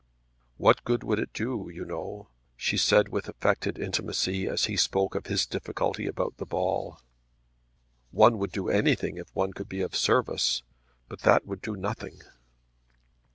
[0.57, 5.13] "What good would it do, you know?" she said with affected intimacy as he spoke
[5.13, 6.99] of his difficulty about the ball.
[8.09, 10.63] "One would do anything if one could be of service,
[11.07, 12.23] but that would do nothing."